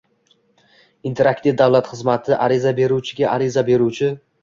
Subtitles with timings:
[1.09, 4.15] Interaktiv davlat xizmati ariza beruvchiga ariza beruvchi